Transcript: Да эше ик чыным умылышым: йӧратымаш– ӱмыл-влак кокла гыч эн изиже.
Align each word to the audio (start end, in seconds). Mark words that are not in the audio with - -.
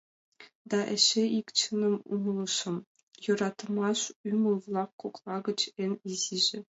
Да 0.69 0.79
эше 0.95 1.23
ик 1.39 1.47
чыным 1.59 1.95
умылышым: 2.13 2.75
йӧратымаш– 3.25 3.99
ӱмыл-влак 4.29 4.89
кокла 5.01 5.37
гыч 5.47 5.59
эн 5.83 5.93
изиже. 6.09 6.59